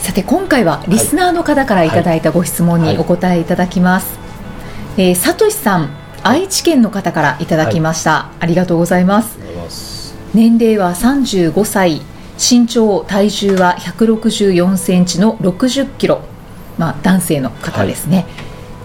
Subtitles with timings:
[0.00, 4.24] さて今回はリスナーの方からいただいたご質問にお答えいただきます、は
[4.96, 5.90] いはい、えー、さとしさん
[6.22, 10.14] 愛知県の方からいただきました、ありがとうございます。
[10.34, 12.02] 年齢は35歳。
[12.38, 16.20] 身長体重は164センチの60キロ。
[16.76, 18.26] まあ男性の方ですね、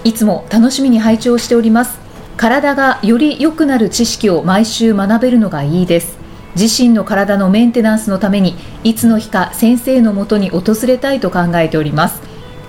[0.05, 2.05] いつも楽しみに拝聴しております。
[2.37, 6.17] 体がより良くなる知識を毎週学べるのがいいです
[6.55, 12.21] 自身の体のメンテナンスのためにいつの日か先生のもとに訪れたいと考えております。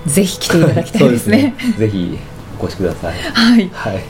[0.06, 1.54] ぜひ来ていただきたいですね。
[1.58, 1.72] すね。
[1.78, 2.18] ぜひ
[2.60, 3.18] お越しください。
[3.18, 4.02] はい、はい、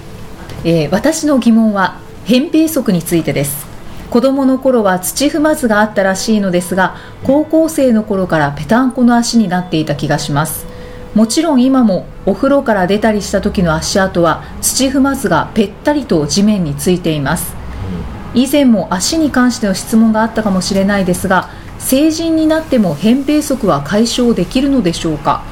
[0.64, 3.66] えー、私の疑問は扁平足についてです。
[4.10, 10.66] 子供の頃は土踏まずがあったらしいのですが高校生の頃からぺたんこの足になっていた気がします。
[11.16, 17.54] もちろん今もお風呂から出たりした時の足跡は土踏まずがぺったりと地面についています
[18.36, 21.48] 以前も足に関しての質問があったかもしれないですが
[21.78, 25.42] 成人になっても扁平足は解消できるのでしょうか？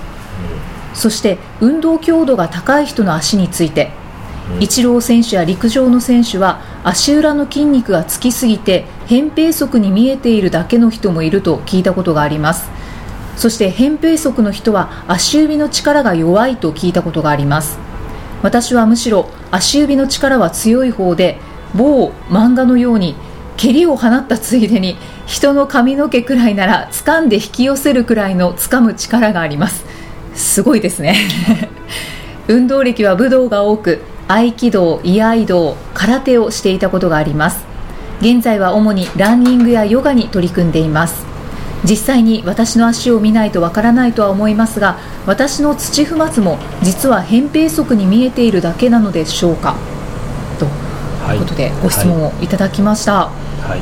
[0.93, 3.91] そして運動強度が高い人の足について
[4.61, 12.69] イチロー選手や陸上の選手は足裏の筋肉がつきすぎて扁平足に見えているだけの人もいると聞いたことがあります。
[13.37, 17.79] そして扁平足の人は足指の力が弱いと聞いたことがあります。
[18.43, 21.41] 私はむしろ足指の力は強い方で
[21.75, 23.15] 某漫画のように
[23.57, 29.85] 蹴りを放ったついでに人の髪の毛くらいなら掴んで引き寄せるくらいの掴む力があります。
[30.35, 31.17] すごいですね。
[32.49, 37.65] 運動歴は武道が多く合気道、居合道、空手をしていたことがあります。
[38.21, 41.27] 現在は主にランニングやヨガに取り組んでいます。
[41.85, 44.97] 実際に私の足を見ないとわからないとは思いますが
[45.27, 49.94] 私の土踏まずも実は扁平足に見えているだけなのでしょうか。
[51.33, 51.37] い。
[51.37, 53.77] うことでご質問をいただきました、は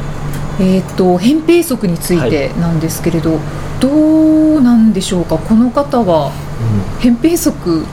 [0.58, 3.40] い、えーと、扁平足についてなんですけれど、はい、
[3.80, 5.38] どうなんでしょうか？
[5.38, 6.30] この方は
[7.00, 7.84] 扁平足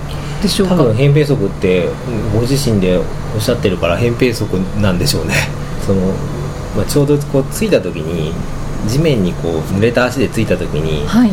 [0.41, 1.89] でしょうか、多分扁平足って
[2.33, 3.01] ご自身でお
[3.37, 4.45] っしゃってるから扁平足
[4.81, 5.33] なんでしょうね。
[5.85, 6.01] その、
[6.77, 8.33] まあ、ちょうどこうついた時に
[8.87, 11.31] 地面にこう濡れた足でついた時に、はい、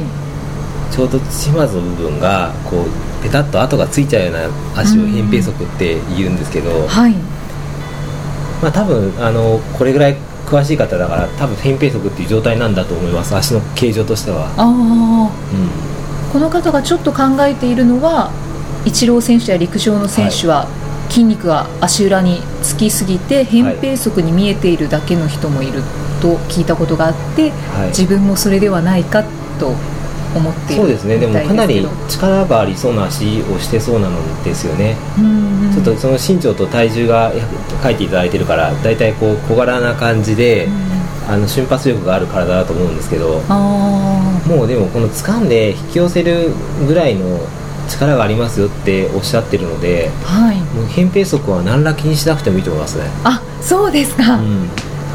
[0.91, 4.33] ちょうど土まずの部分がこうペタッと跡がついちゃうよう
[4.75, 7.15] な足を扁平足って言うんですけど、はい、
[8.63, 13.35] まあ多分あのこれぐらい詳しい方だから多分扁平足っていう状態なんだと思います。
[13.35, 14.53] 足の形状としては。
[14.57, 18.31] あ、うん、この方がちょっと考えているのは
[18.85, 20.69] イチロー選手や陸上の選手は、
[21.09, 25.83] 筋肉が足裏につきすぎて扁平足に見えているだけの人もいる
[26.21, 29.25] と聞いたことがあって、はい、自分もそれではないか
[29.59, 29.75] と
[30.37, 31.19] 思ってそうですね。
[31.19, 34.97] でもかなり力がありそうな足をしてそうなのですよね。
[35.73, 37.33] ちょっとその身長と体重が
[37.83, 40.69] 書いていただいてるから大体こう小柄な感じで、
[41.29, 46.53] あの瞬発力がある体だと思うんですけどもうでもこの掴んで引き寄せる
[46.87, 47.41] ぐらいの
[47.89, 53.05] 力がありますよっておっしゃってるので、はい、もう扁平足は何ら気にしなくてもいいと思いますね。
[53.25, 54.69] あそうですか、うん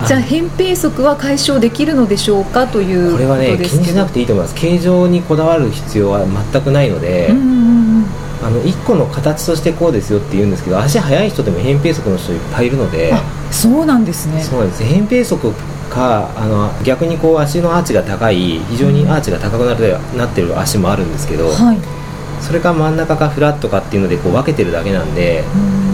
[0.07, 4.56] じゃあ扁平足は解消できるのでしょうかというこれはね気にしなくていいと思います。
[4.56, 8.06] 形状にこだわる必要は全くないので、うんうんうん、
[8.44, 13.13] あの1個の形としてこうですよって言うんですけど足速い人でも扁平足の人いっぱいいるので
[13.51, 14.41] そうなんですね。
[14.41, 14.84] そうなんです。
[14.84, 15.53] 扁平足
[15.89, 22.00] かあの逆にこう足のアーチが高い非常にアーチが高くなる、うん、なってる足もあるんですけど、はい
[22.41, 25.44] それか真ん中かフラットかっていうのでこう分けてるだけなんで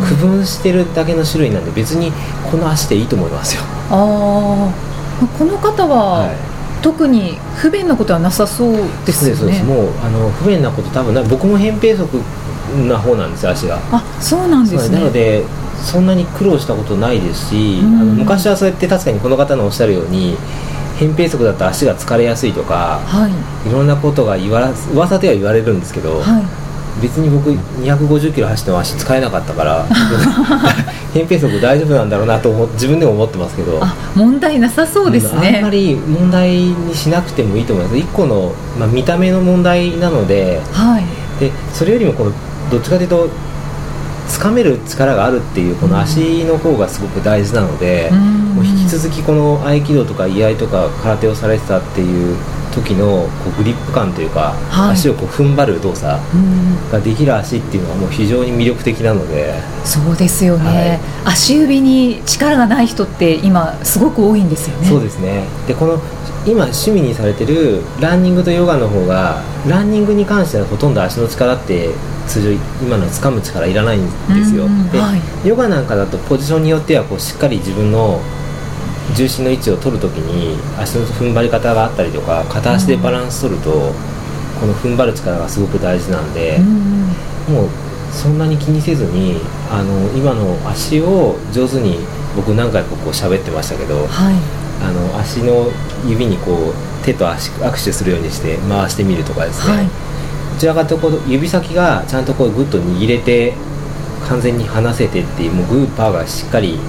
[0.08, 2.12] 区分してるだけの種類なんで別に
[2.50, 3.62] この足でいいと思いますよ。
[3.92, 6.36] ああこの方は、はい、
[6.82, 8.74] 特に不便なことはなさそう
[9.06, 9.40] ですよね。
[9.40, 12.18] そうですもうあの不便なこと多分僕も扁平足
[12.88, 13.80] な方なんですよ足が。
[13.92, 15.00] あそうなんですね。
[15.00, 15.44] なので
[15.84, 20.36] そんなに苦労したことないですし、あの昔はそうやって確かにこの方のおっしゃるように
[20.98, 29.86] 扁平足だと足が疲れやすいとか、はい、いろんなことが言わら噂では言われるんですけど、はい、別に僕250キロ走っても足使えなかったから
[31.14, 33.80] 扁平足大丈夫なんだろうなと思自分でも思ってますけど
[34.16, 35.56] 問題なさそうですね。
[35.58, 37.96] あんまり問題にしなくてもいいと思います。
[37.98, 41.04] 1個の、まあ、見た目の問題なので,、はい、
[41.40, 42.32] でそれよりもこの
[42.72, 43.30] どっちかというと
[44.28, 52.38] 掴める力があるっていうこの足の方がすごく大事なので、もう引き続きこの合気道とか居合とか空手をされてたっていう
[52.74, 56.20] 時のこうグリップ感というか、はい、足をこう踏ん張る動作
[56.92, 59.54] ができる足っていうのはもう非常に魅力的なので。
[59.84, 64.88] そうですよね、はい、足指に力がない人って今すごく多いんですよね。
[64.88, 65.46] そうですね。
[65.68, 66.00] でこの
[66.46, 71.90] 今趣味にされてるランニングとヨガの方がランニングに関してはほとんど足の力って
[72.26, 72.52] 通常
[72.82, 75.14] 今の掴む力いらないんですよ、で、は
[75.44, 78.22] い、ヨガなんかだとポジションによってはこうしっかり自分の
[79.16, 83.94] 重心の位置を取るときに足の踏ん張り方があったりとか片足でバランス取ると、
[84.60, 86.60] この踏ん張る力がすごく大事なんで、
[87.50, 87.70] もう
[88.12, 89.36] そんなに気にせずに
[89.70, 92.00] あの今の足を上手に
[92.36, 94.36] 僕何回かこう喋ってましたけど、はい、
[94.84, 95.72] あの足の
[96.06, 99.92] 指にこう手と足握手するようにして回してみるとかですね、はい、ど
[100.60, 103.54] ちらかというと指先がちゃんとこうグッと握れて
[104.28, 106.80] 完全に離せてっていうもうグーパーがしっかり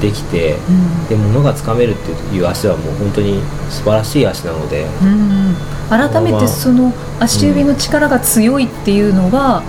[0.00, 3.40] できて、うん、で物がつかめるっていう足はもう本当に
[3.70, 5.56] 素晴らしい足なので、うん、
[5.88, 9.62] 改めてその足指の力が強いっていうのは、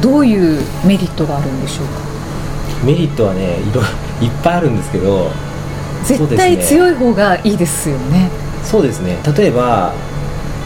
[0.00, 1.92] どういうメリットがあるんでしょうか？
[2.84, 3.82] メリットはねいろ
[4.20, 5.30] いっぱいあるんですけど
[6.04, 8.30] 絶対強い方がいいですよね。
[8.62, 9.18] そうですね。
[9.36, 9.92] 例えば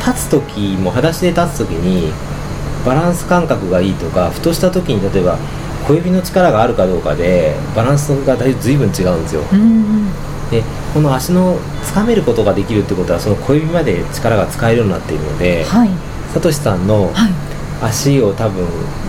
[0.01, 2.13] 立つ時も裸足で立つ時に
[2.85, 5.39] バランス感覚がいいとかふとした時に例えば
[5.91, 9.65] 小指の力があるかどうかでバランスがだいぶ随分違うんですよ、うんう
[10.07, 10.63] ん、で
[10.95, 15.91] この足のつかめることができるってことはその小指まで力が使えるようになっているので、はい、
[16.33, 17.13] サトシさんの
[17.83, 18.69] 足を多分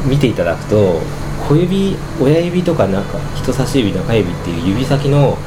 [0.09, 0.99] 見ていただくと
[1.47, 5.37] 小指親指とかなんか人差し指中指っていう指先の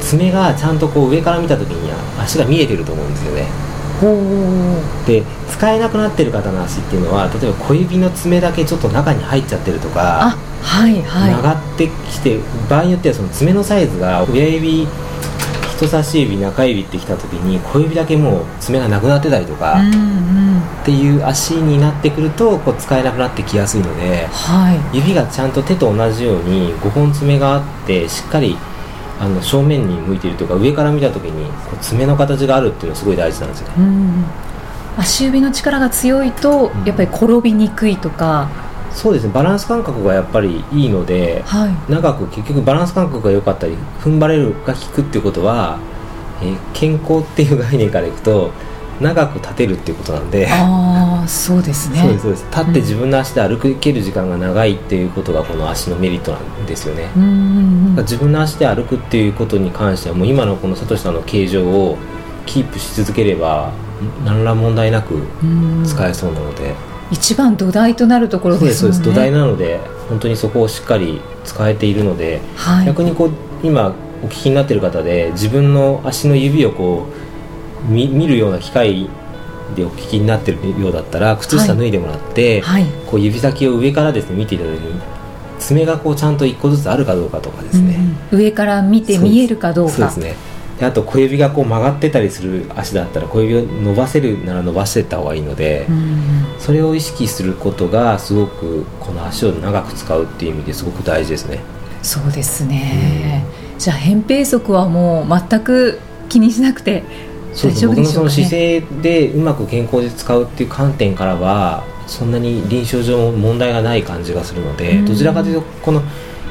[0.00, 3.46] 爪がちゃんとこう上から見た時に足が見えてると思うんですよね
[5.06, 14.86] で使えなくなってる方の足っていうのは例えば小指の爪だけちょっと中に入っちゃってるとかはいはい、曲がってきて場合によってはその爪のサイズが親指
[15.76, 28.56] 人差し指中指ってきた時に小指だけもう爪がなくなってたりとか、うんうん、っていう足になってくるとこう使えなくなってきやすいので、はい、指がちゃんと手と同じように5本爪があってしっかり
[29.20, 33.74] あの正面に向いているというか上から見た時にこう爪の形があるっていうのはすごい大事なんですよね。
[33.78, 34.24] うん
[34.98, 38.48] 足指の力が強いとやっぱり転びにくいとか、
[38.90, 39.32] そうですね。
[39.32, 45.78] バランス感覚がやっぱりいいので、はい、長く結局バランス感覚が良かったり踏ん張れるが効くっていうことは、
[46.42, 48.50] えー、健康っていう概念からいくと
[49.00, 50.48] 長く立てるっていうことなんで。
[50.50, 52.00] ああそうですね。
[52.00, 52.46] そうですそうです。
[52.50, 57.32] 立って自分の足で歩ける時間が長いっていうことがこの足のメリットなんですよね、うんうんう
[57.92, 61.98] ん、自分の足で歩くっていうことに関してはもう今のこのサトシさんの形状を
[62.46, 63.72] キープし続ければ
[64.24, 65.22] 何ら問題なく
[65.86, 66.74] 使えそうなので、
[67.10, 68.74] 一番土台となるところですね。
[68.74, 73.30] そうです土台なので本当にそこをしっかり使えているので、はい、逆にこう
[73.62, 73.92] 今
[74.22, 77.17] お聞きになっている方で自分の足の指をこう
[77.86, 79.08] 見見るような機会
[79.74, 82.82] でお聞きになっているようだったら靴下脱いでもらって、はい。
[82.82, 85.00] はい、こう指先を上からですね見ていただくに
[85.58, 87.98] 爪がこうちゃんと1個ずつあるかどうかとかですね、
[88.32, 89.92] うん、上から見て見えるかどうか。
[89.92, 90.20] そうです。
[90.20, 90.58] ね。
[90.78, 101.58] であと小指がこう曲がってたりする足だったら小指を伸ばせるなら伸ばしていった方がいいので、うん、それを意識することがすごくこの足を長く使うっていう意味ですごく大事ですね。
[102.00, 105.98] そうですね、うん、じゃあ扁平足はもう全く
[106.28, 107.02] 気にしなくて
[107.58, 116.02] 大丈夫でしょうか、ね、僕のその姿勢でうまく健康で使うっていう観点からはそんなに臨床上問題がない感じがするので、うん、どちらかというとこの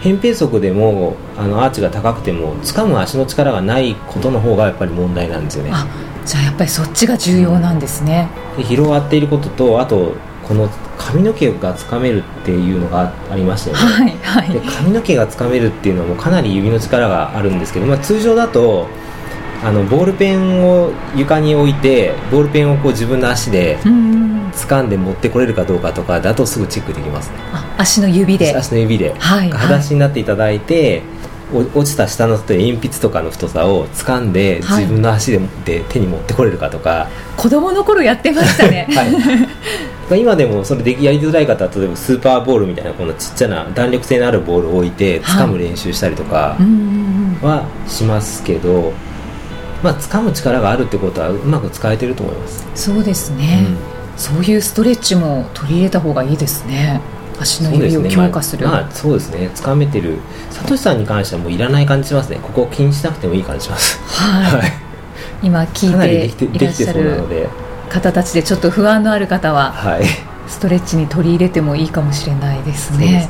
[0.01, 5.71] 扁平足でもあのアーチが高くても掴む足の力がないことの方がやっぱり問題なんですよね。
[6.25, 18.87] じゃあやっぱりそっちが重要なんですね、で広がっていることとあとこの髪の毛がつかめるっていうのがありましたよね、はいはい、で髪の毛がつかめるっていうのもかなり指の力があるんですけど、まあ、通常だと
[19.63, 23.77] あのボールペンを床に置いてボールペンをこう自分の足で
[24.53, 27.37] 掴んで持ってこれるかどうかとかだとすぐチェックできますね。
[27.77, 28.55] 足の指で。
[28.55, 31.01] 足の指で、はい、裸足になっていただいて、
[31.53, 37.07] 落ちた下の鉛筆とかの太さを掴んで自分の足で,、で手に持ってこれるかとか。
[37.37, 38.87] 子供の頃やってましたね、
[40.09, 46.57] はい、 今でもそれでやりづらい方は例えばスーパーボールみたいなこのちっちゃな弾力性のあるボールを置いて掴む練習したりとか
[47.41, 48.91] はしますけど、
[49.83, 52.67] まあ掴む力があるってことはうまく使えてると思います。
[52.75, 53.77] そうですね、うん。
[54.17, 57.01] そういうストレッチも取り入れた方がいいですね。
[57.39, 58.67] 足の指を強化する。
[58.67, 59.49] まあ、そうですね。
[59.53, 60.17] 掴めてる。
[60.49, 62.39] サトシさんに関してはもういらない感じしますね。
[62.41, 63.99] ここを気にしなくてもいい感じします。
[64.03, 64.71] はい、
[65.43, 67.21] 今聞いていらっしゃる
[67.89, 70.03] 方たちでちょっと不安のある方は、はい、
[70.47, 73.29] ストレッチに取り入れてもいいかもしれないですね、ね、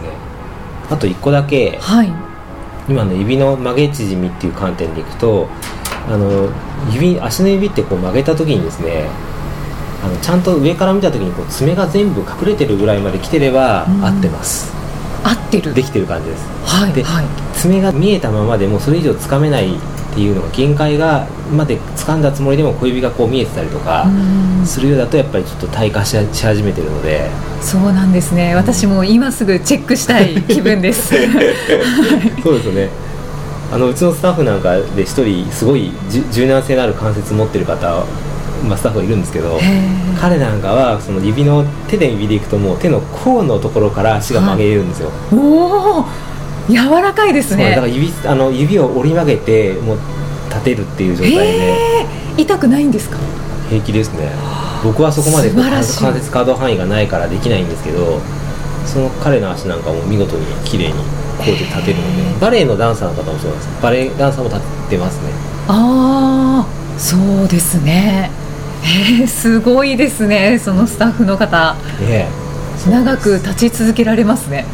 [0.89, 2.11] あと1個だけ、はい、
[2.89, 5.47] 今の指の曲げ縮みっていう観点でいくと
[6.09, 6.49] あの
[6.91, 9.09] 指足の指ってこう曲げた時にですね
[10.03, 14.71] あのちゃんと上から見た時にこう爪が全部隠れてるぐらいまで来てれば合ってます。
[15.23, 15.73] 合ってる。
[15.73, 16.47] できてる感じです。
[16.63, 19.79] はいで、はい、爪が見えたままでもそれ以上つかめないっ
[20.13, 24.07] ていうのが限界がまで掴んだつもりでも小指がこう見えてたりとか
[24.65, 27.29] するようだとやっぱりちょっと退化しし始めてるので。
[27.61, 28.55] そうなんですね。
[28.55, 31.09] 私も今すぐチェックしたい気分です。
[32.43, 32.89] そうですよね
[33.71, 35.91] あのうちのスタッフなんかで一人すごい
[36.31, 38.05] 柔軟性のある関節持ってる方
[38.67, 39.59] まあ、スタッフがいるんですけど
[40.19, 46.05] 彼なんかはその指の手で指でいくともう手の甲のところから足が曲げれるんですよ、はい、おお
[46.67, 47.69] 柔らかいですね。
[47.69, 49.97] だから指あの指を折り曲げてもう
[50.49, 52.05] 立てるっていう状態で。
[52.37, 53.17] 痛くないんですか？
[53.69, 54.31] 平気ですね。
[54.83, 58.19] 僕はそこまで関節可動範囲がないからできないんですけど
[58.87, 63.81] その彼の足なんかも見事に綺麗にこうやって立てるのでバレエのダンサーの方もそうなんです。
[63.81, 65.31] バレエダンサーも立ってますね。
[65.67, 68.31] ああそうですね。
[68.83, 70.57] えー、すごいですね。
[70.57, 71.75] そのスタッフの方。
[71.99, 72.27] ね
[72.89, 74.65] 長く立ち続けられますね。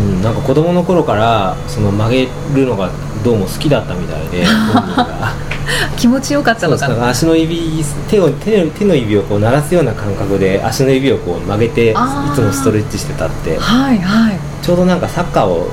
[0.00, 2.90] うん、なんか子供の頃からその曲げるのが
[3.24, 5.34] どうも好きだったみたいで 本人が
[5.96, 7.08] 気持ちよかったのかな。
[7.08, 11.94] 足の指手を手の手の指をこう鳴らすような感覚で足の指をこう曲げてい
[12.34, 13.58] つもストレッチしてたって。
[13.58, 14.38] はいはい。
[14.62, 15.70] ちょうどなんかサッカーを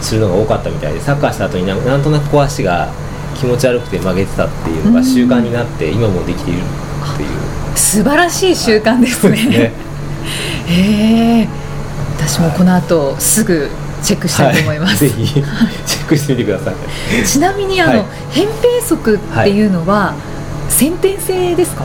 [0.00, 2.88] するのが多かったみたいでサッカーした後になんなんとなくこう足が
[3.38, 7.28] 気持ち悪くて曲げてたっていうのが習慣になって今もできているっていう。
[7.74, 9.44] 素晴らしい習慣ですね。
[9.46, 9.72] ね。
[10.68, 11.48] へえ
[12.18, 13.68] 私もこの後すぐ
[14.02, 16.74] チェックしたいと思います、はい、ぜひチェックしてみてください。
[17.26, 18.00] ちなみにあの、はい、
[18.32, 20.14] 扁平足っていうのは、
[20.68, 21.84] 先天性ですか？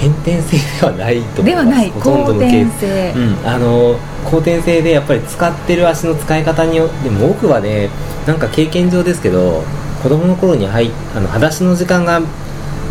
[0.00, 1.66] 先天性ではないと思います。
[1.66, 1.92] ではない。
[2.00, 7.90] 後天性、うん、あの後天性でやっぱり使ってる足の使い方によっても多くはね
[8.26, 9.62] なんか経験上ですけど
[10.02, 12.22] 子供の頃に入あの裸足の時間が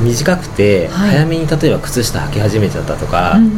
[0.01, 3.51] 短くて、はい、早めに例えば靴下履き始めちゃったとか、うんうん、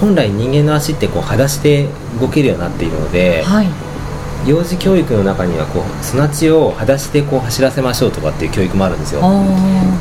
[0.00, 1.88] 本来人間の足ってこう裸足で
[2.20, 3.66] 動けるようになっているので、はい、
[4.46, 9.20] 幼児教育の中にはこう砂地を裸足でこう走らせましょうとかっていう教育もあるんですよ。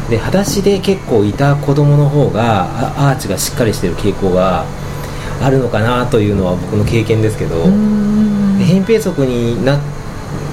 [0.10, 4.66] で裸足で結構いた子供の方がアーチがしっかりしてる傾向が
[5.42, 9.80] あるのかなというのは僕の経験ですけど扁平足になっ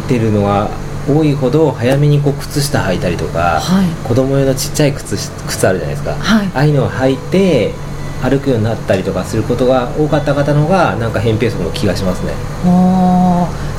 [0.08, 0.70] てるのが
[1.08, 7.74] 多いほど早めにこう靴下履いたりとか、はい、子供用のちっちゃい靴靴あるじゃないですか、はい、ああいうのを履いて
[8.22, 12.32] 歩くようになったりとかすることが多かった方のがなんか扁平足の気がしますね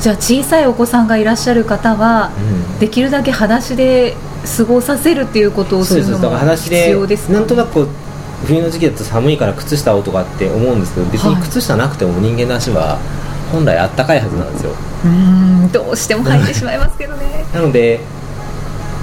[0.00, 2.32] じゃあ小さいお子さんがいらっしゃる方は、
[2.72, 4.14] うん、できるだけ裸足で
[4.56, 7.88] 過ごさせるっていうことをするのも必要です、ね、なんとなくこう
[8.44, 12.98] 冬の時期だと寒いから靴下をとかって思うんですけど別に靴下なくても人間の足は
[13.50, 14.72] 本来あったかいはずなんですよ。
[15.04, 17.44] うんどうしても履いてしまいますけどね。
[17.54, 18.00] なので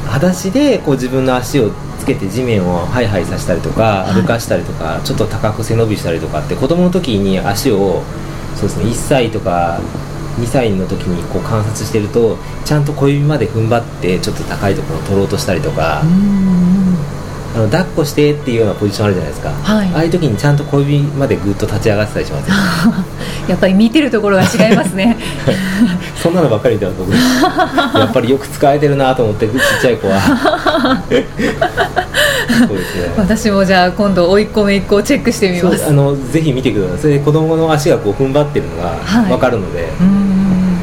[0.08, 8.02] 裸足でこう自分の足をつけて地面をハイハイさせたりとか歩かしたりとか、はい、ちょっと高く背伸びしたりとかって子供の時に足を
[8.56, 9.80] そうですね1歳とか
[10.42, 16.02] 2歳の時にこう観察してるとちゃんと小指まで踏ん張ってちょっと高いところを取ろうとしたりとか
[17.54, 22.56] あの抱っこしてっていうようなポジションあるじゃないですか、はい、ああいう時にちゃんと小指までぐっと立ち上がってたりしますよ。
[23.50, 25.18] やっぱり見てるところが違いますね。
[26.16, 27.12] そんなのばっかりだと僕。
[28.00, 30.22] やっぱりよく使えてるなと思ってちっちゃい子は。
[32.68, 33.14] そうですね。
[33.18, 35.88] 私もじゃあ今度追い込め一個チェックしてみます。
[35.88, 36.98] あのぜひ見てください。
[37.00, 38.96] それで子供の足がこう踏ん張ってるのが
[39.28, 39.92] 分かるのではい、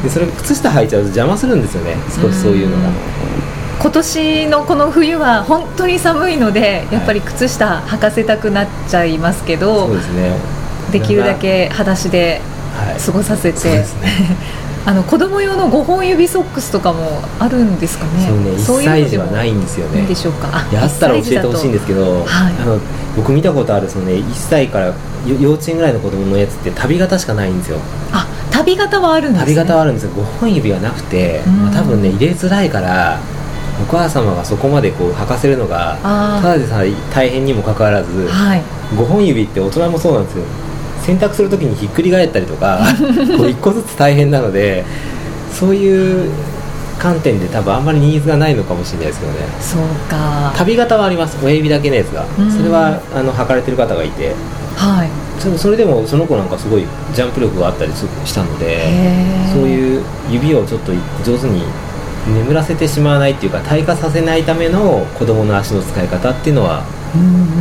[0.03, 2.93] でそれ靴下履いちゃうと邪魔するんですよね少しそういうのが。
[3.81, 10.37] 今年のこの冬は本当に寒いのでやっぱり靴下履かせたくなっちゃいますけど、そうですね。
[10.91, 12.41] できるだけ裸足で
[13.05, 13.87] 過ごさせて、はい、ね、
[14.85, 18.27] あの子供用の5本指ソックスとかもあるんですかね？
[18.27, 20.01] そうねそういうのではないんですよね。
[20.01, 20.49] いいでしょうか？
[20.53, 22.79] ああったら教えてほしいんですけど、はい、あの
[23.17, 24.93] 僕見たことあるその、ね、1歳から
[25.41, 27.79] 幼稚園ぐらいの子供のやつって旅型しかないんですよ。
[28.13, 28.27] あ
[28.59, 33.21] 旅型はあるんです、ね、旅型はあるんですよ5本指がなくて、まあ、多分ね入れづらいから
[33.81, 38.63] お母様がそこまでこう履かせるのがただでさえ大変にもかかわらず、はい、
[38.97, 40.45] 5本指って大人もそうなんですよ。
[41.03, 42.81] 洗濯する時にひっくり返ったりとか
[43.39, 44.85] こう1個ずつ大変なので
[45.53, 46.31] そういう
[46.99, 49.39] 観点で多分あんまりニーズがないのかもしれないですけどね。
[49.61, 50.53] そうか。
[50.57, 51.39] 旅型はあります。
[51.43, 54.35] 親指だけのやつが、それはあの履かれてる方がいて。
[54.75, 58.85] はいそそれでもその子なんかすごいジャンプ力があったりしたので
[59.53, 60.93] そういう指をちょっと
[61.25, 61.63] 上手に
[62.27, 66.85] 眠らせてしまわないっていうか退化させないための子供の足の使い方っていうのは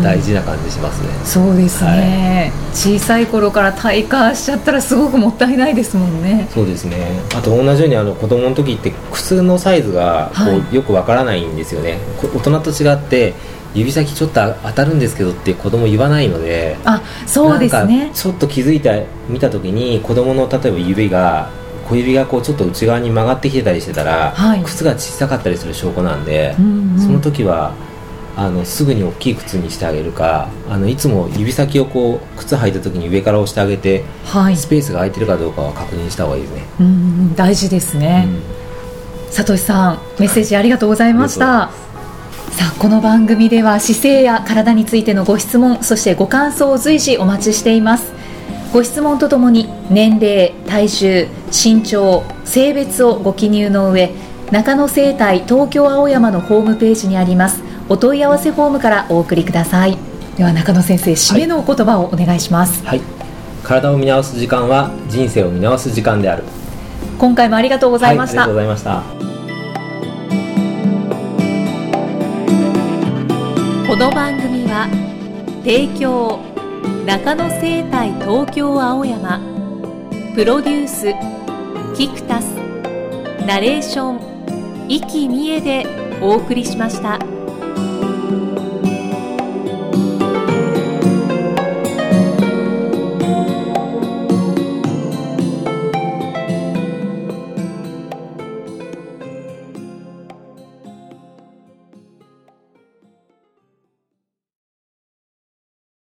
[0.04, 6.48] 大事な感じしますね、うんうん、そうですね、はい、小さい頃から退化しちゃったらすごくもったいないですもんね。
[6.52, 7.22] そうですね。
[7.34, 12.00] あと同じようにあの子供の時って靴のサイズがこう、はい、よくわからないんですよね。
[12.22, 13.34] 大人と違って
[13.78, 18.12] 指先ちょっと当たるんですけどって子供言わないのであそうですね。
[18.14, 21.50] ちょっと気づいて見た時に子供の例えば指が
[21.88, 27.74] 小指がこうちょっと内側に曲がってきてたりしてたら、はい、靴が小さかったりする証拠なんで、うんうん、その時は
[28.36, 36.66] あのすぐに大きい靴にしてあげるかあのいつも指先をこう靴履いた時に上から押してあげて、はい、スペースが空いてるかどうかは確認した方がいいですね。
[36.80, 38.28] うん大事ですね、
[39.26, 41.72] うん、さとしさんメッセージありがとうございました。
[42.58, 48.12] さあこの番組では姿勢や体についてのご質問そしてご感想を随時お待ちしています。
[48.74, 54.12] ご質問とともに年齢体重身長性別をご記入の上
[54.52, 59.96] 中野生態東京青山のホームページにありますお問い合わせフォームからお送りください。
[60.36, 63.02] では中野先生締めのお言葉をお願いします、はい、
[63.62, 66.44] 体を見直す時間は人生を見直す時間である。
[67.20, 69.27] 今回もありがとうございました、はい、ありがとうございました
[73.98, 74.88] この番組は
[75.64, 76.40] 提供
[77.08, 79.40] 中野生態東京青山
[80.36, 81.06] プロデュース
[81.98, 82.46] キクタス
[83.48, 85.88] ナレーション生きみえで
[86.22, 87.37] お送りしました。